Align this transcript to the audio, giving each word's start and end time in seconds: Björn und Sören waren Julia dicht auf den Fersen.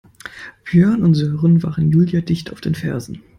Björn 0.65 1.03
und 1.03 1.13
Sören 1.13 1.61
waren 1.61 1.91
Julia 1.91 2.21
dicht 2.21 2.51
auf 2.51 2.59
den 2.59 2.73
Fersen. 2.73 3.21